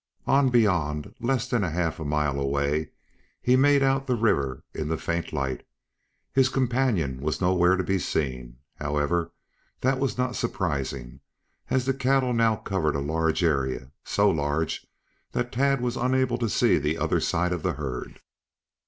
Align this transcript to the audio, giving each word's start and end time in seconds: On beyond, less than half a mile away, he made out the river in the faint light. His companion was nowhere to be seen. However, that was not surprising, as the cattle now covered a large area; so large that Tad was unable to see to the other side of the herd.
On 0.25 0.49
beyond, 0.49 1.13
less 1.19 1.47
than 1.47 1.61
half 1.61 1.99
a 1.99 2.03
mile 2.03 2.39
away, 2.39 2.89
he 3.39 3.55
made 3.55 3.83
out 3.83 4.07
the 4.07 4.15
river 4.15 4.63
in 4.73 4.87
the 4.87 4.97
faint 4.97 5.31
light. 5.31 5.63
His 6.33 6.49
companion 6.49 7.21
was 7.21 7.39
nowhere 7.39 7.75
to 7.75 7.83
be 7.83 7.99
seen. 7.99 8.57
However, 8.77 9.31
that 9.81 9.99
was 9.99 10.17
not 10.17 10.35
surprising, 10.35 11.19
as 11.69 11.85
the 11.85 11.93
cattle 11.93 12.33
now 12.33 12.55
covered 12.55 12.95
a 12.95 12.99
large 12.99 13.43
area; 13.43 13.91
so 14.03 14.27
large 14.31 14.87
that 15.33 15.51
Tad 15.51 15.81
was 15.81 15.95
unable 15.97 16.39
to 16.39 16.49
see 16.49 16.73
to 16.73 16.79
the 16.79 16.97
other 16.97 17.19
side 17.19 17.53
of 17.53 17.61
the 17.61 17.73
herd. 17.73 18.21